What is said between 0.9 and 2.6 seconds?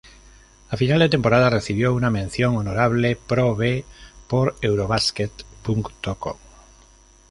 de temporada, recibió una "mención